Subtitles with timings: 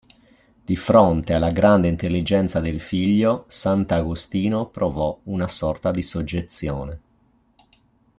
[0.65, 7.01] Di fronte alla grande intelligenza del figlio, sant'Agostino provò una sorta di soggezione.